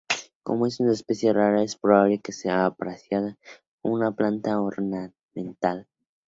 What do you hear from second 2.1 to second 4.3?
que sea apreciada como